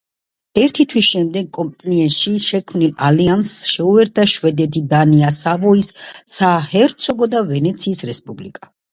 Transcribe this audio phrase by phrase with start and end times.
[0.59, 5.91] ერთი თვის შემდეგ კომპიენში შექმნილ ალიანსს შეუერთდა შვედეთი, დანია, სავოიის
[6.37, 8.71] საჰერცოგო და ვენეციის რესპუბლიკა.